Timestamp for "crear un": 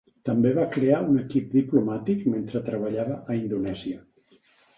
0.75-1.19